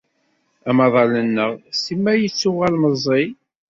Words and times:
Amaḍal-nneɣ 0.69 1.51
simmal 1.81 2.17
yettuɣal 2.21 2.75
meẓẓi. 2.81 3.25